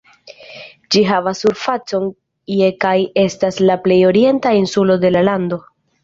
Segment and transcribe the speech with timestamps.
[0.93, 2.07] Ĝi havas surfacon
[2.53, 2.93] je kaj
[3.25, 5.61] estas la plej orienta insulo de la lando.